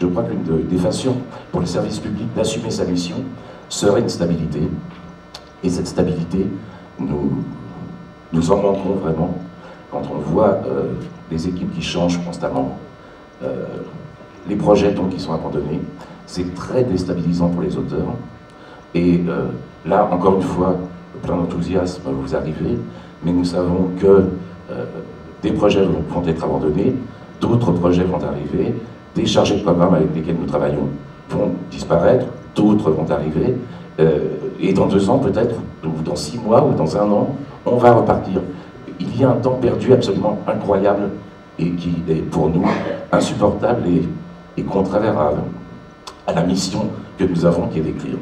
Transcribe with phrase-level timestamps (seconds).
[0.00, 1.16] je crois qu'une des façons
[1.50, 3.16] pour les services publics d'assumer sa mission
[3.68, 4.60] serait une stabilité.
[5.62, 6.46] Et cette stabilité,
[6.98, 7.44] nous,
[8.32, 9.34] nous en manquons vraiment
[9.90, 10.92] quand on voit euh,
[11.30, 12.78] les équipes qui changent constamment,
[13.42, 13.64] euh,
[14.48, 15.80] les projets donc, qui sont abandonnés.
[16.26, 18.14] C'est très déstabilisant pour les auteurs.
[18.94, 19.46] Et euh,
[19.86, 20.76] là, encore une fois,
[21.22, 22.78] plein d'enthousiasme, vous arrivez,
[23.24, 24.24] mais nous savons que
[25.42, 26.94] des projets vont être abandonnés,
[27.40, 28.74] d'autres projets vont arriver,
[29.18, 30.88] des chargés de programme avec lesquels nous travaillons
[31.28, 33.56] vont disparaître, d'autres vont arriver,
[34.60, 37.34] et dans deux ans peut-être, ou dans six mois, ou dans un an,
[37.66, 38.40] on va repartir.
[39.00, 41.10] Il y a un temps perdu absolument incroyable
[41.58, 42.64] et qui est pour nous
[43.10, 43.82] insupportable
[44.56, 45.18] et, contraire
[46.26, 46.86] à, la mission
[47.18, 48.18] que nous avons qui est d'écrire.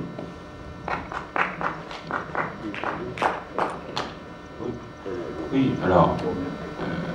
[5.53, 7.06] Oui, alors, euh,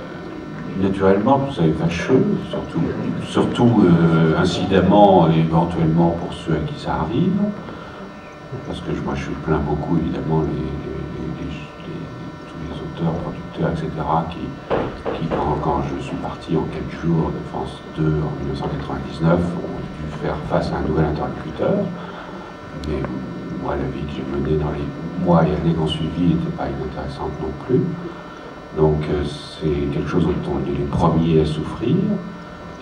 [0.80, 2.82] naturellement, vous savez, fâcheux, surtout,
[3.28, 7.40] surtout euh, incidemment et éventuellement pour ceux à qui ça arrive,
[8.66, 10.82] parce que moi je plains beaucoup évidemment les,
[13.10, 13.88] producteurs, etc.,
[14.30, 15.28] qui,
[15.62, 20.36] quand, je suis parti en quelques jours de France 2 en 1999, ont dû faire
[20.48, 21.84] face à un nouvel interlocuteur.
[22.88, 23.02] Mais
[23.62, 26.56] moi, la vie que j'ai menée dans les mois et années qui ont suivi n'était
[26.56, 27.80] pas inintéressante non plus.
[28.76, 31.96] Donc euh, c'est quelque chose dont on est les premiers à souffrir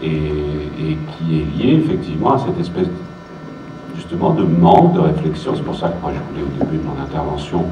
[0.03, 2.89] et, qui est lié effectivement à cette espèce
[3.97, 5.53] justement de manque de réflexion.
[5.55, 7.65] C'est pour ça que moi je voulais au début de mon intervention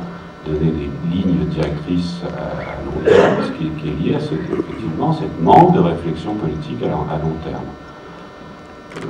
[0.47, 5.43] donner des lignes directrices à, long terme, ce qui, est lié à ce, effectivement cette
[5.43, 7.63] manque de réflexion politique à, long terme.
[8.97, 9.01] Euh,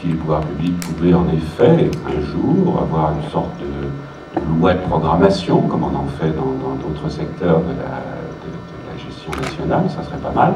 [0.00, 4.80] si les pouvoirs publics pouvaient en effet un jour avoir une sorte de, loi de
[4.80, 6.51] programmation, comme on en fait dans
[6.92, 10.52] d'autres secteurs de la, gestion nationale, ça serait pas mal.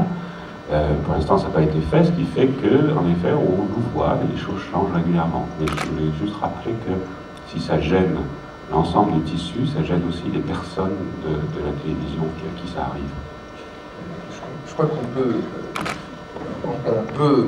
[0.70, 3.82] Euh, pour l'instant, ça n'a pas été fait, ce qui fait qu'en effet, on nous
[3.94, 5.46] voit et les choses changent régulièrement.
[5.58, 6.92] Mais je voulais juste rappeler que
[7.48, 8.16] si ça gêne
[8.70, 12.80] l'ensemble du tissu, ça gêne aussi les personnes de, la télévision qui, à qui ça
[12.91, 13.10] arrive.
[14.66, 15.36] Je, crois qu'on peut,
[17.16, 17.46] peut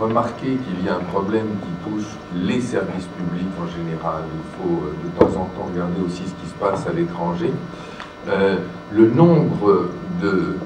[0.00, 4.22] remarquer qu'il y a un problème qui touche les services publics en général.
[4.32, 7.52] Il faut euh, de temps en temps regarder aussi ce qui se passe à l'étranger.
[8.28, 8.56] Euh,
[8.92, 9.88] le nombre
[10.22, 10.56] de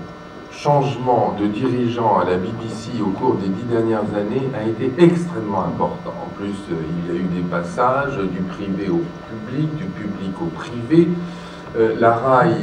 [0.52, 5.62] changement de dirigeants à la BBC au cours des dix dernières années a été extrêmement
[5.62, 6.14] important.
[6.22, 6.76] En plus, euh,
[7.06, 11.08] il y a eu des passages du privé au public, du public au privé.
[11.98, 12.54] La RAI,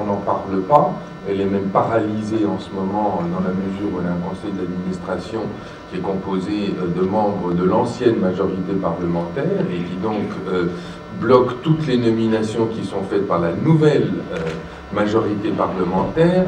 [0.00, 0.94] on n'en parle pas.
[1.28, 4.50] Elle est même paralysée en ce moment dans la mesure où elle a un conseil
[4.52, 5.42] d'administration
[5.90, 10.30] qui est composé de membres de l'ancienne majorité parlementaire et qui donc
[11.20, 14.10] bloque toutes les nominations qui sont faites par la nouvelle
[14.92, 16.44] majorité parlementaire.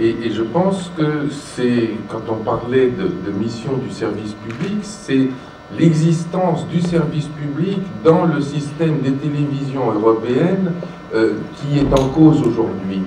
[0.00, 5.28] Et, je pense que c'est, quand on parlait de, mission du service public, c'est
[5.76, 10.72] l'existence du service public dans le système des télévisions européennes
[11.14, 13.02] euh, qui est en cause aujourd'hui.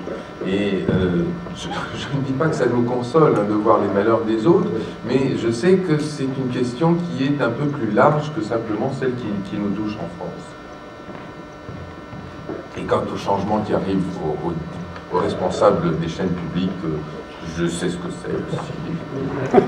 [0.46, 1.24] Et euh,
[1.56, 4.68] je, ne dis pas que ça nous console hein, de voir les malheurs des autres,
[5.06, 8.92] mais je sais que c'est une question qui est un peu plus large que simplement
[8.98, 10.46] celle qui, nous touche en France.
[12.78, 14.52] Et quant au changement qui arrive au,
[15.16, 16.70] au responsable des chaînes publiques,
[17.56, 19.62] je sais ce que c'est aussi.